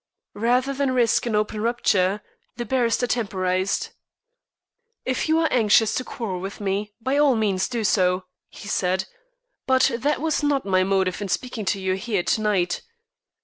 [0.33, 2.21] Rather than risk an open rupture,
[2.55, 3.89] the barrister temporized.
[5.05, 9.05] "If you are anxious to quarrel with me, by all means do so," he said;
[9.67, 12.81] "but that was not my motive in speaking to you here to night."